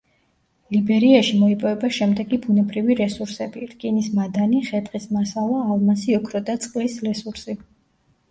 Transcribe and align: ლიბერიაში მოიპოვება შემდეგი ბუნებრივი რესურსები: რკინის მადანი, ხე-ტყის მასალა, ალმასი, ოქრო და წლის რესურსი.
ლიბერიაში 0.75 1.33
მოიპოვება 1.41 1.89
შემდეგი 1.97 2.37
ბუნებრივი 2.45 2.95
რესურსები: 3.01 3.67
რკინის 3.73 4.09
მადანი, 4.21 4.61
ხე-ტყის 4.69 5.05
მასალა, 5.17 5.59
ალმასი, 5.75 6.15
ოქრო 6.21 6.43
და 6.47 6.57
წლის 6.67 6.97
რესურსი. 7.09 7.57